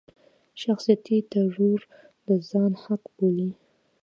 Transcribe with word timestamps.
شخصيتي 0.61 1.17
ترور 1.31 1.79
د 2.27 2.29
ځان 2.49 2.71
حق 2.83 3.01
بولي. 3.15 3.51